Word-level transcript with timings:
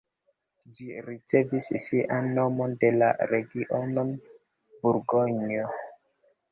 Ĝi 0.77 0.87
ricevis 1.09 1.67
sian 1.85 2.31
nomon 2.39 2.73
de 2.85 2.91
la 3.03 3.13
region 3.35 3.97
Burgonjo. 4.09 5.73